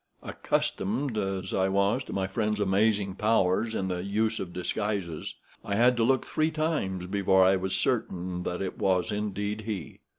[0.23, 5.75] Accustomed as I was to my friend's amazing powers in the use of disguises, I
[5.75, 9.99] had to look three times before I was certain that it was indeed he.